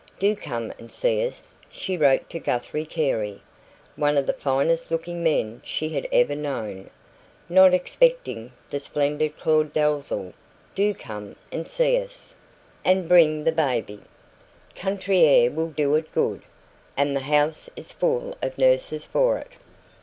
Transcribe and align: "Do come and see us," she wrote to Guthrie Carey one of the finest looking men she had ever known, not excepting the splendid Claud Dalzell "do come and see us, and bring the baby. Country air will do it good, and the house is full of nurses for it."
"Do 0.17 0.35
come 0.35 0.73
and 0.79 0.91
see 0.91 1.23
us," 1.27 1.53
she 1.69 1.95
wrote 1.95 2.27
to 2.31 2.39
Guthrie 2.39 2.85
Carey 2.87 3.39
one 3.95 4.17
of 4.17 4.25
the 4.25 4.33
finest 4.33 4.89
looking 4.89 5.21
men 5.23 5.61
she 5.63 5.89
had 5.89 6.07
ever 6.11 6.35
known, 6.35 6.89
not 7.47 7.71
excepting 7.75 8.51
the 8.71 8.79
splendid 8.79 9.37
Claud 9.37 9.71
Dalzell 9.71 10.33
"do 10.73 10.95
come 10.95 11.35
and 11.51 11.67
see 11.67 12.01
us, 12.01 12.33
and 12.83 13.07
bring 13.07 13.43
the 13.43 13.51
baby. 13.51 14.01
Country 14.75 15.19
air 15.19 15.51
will 15.51 15.69
do 15.69 15.93
it 15.93 16.11
good, 16.11 16.41
and 16.97 17.15
the 17.15 17.19
house 17.19 17.69
is 17.75 17.91
full 17.91 18.35
of 18.41 18.57
nurses 18.57 19.05
for 19.05 19.37
it." 19.37 19.51